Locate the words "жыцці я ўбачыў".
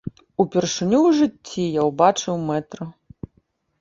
1.19-2.43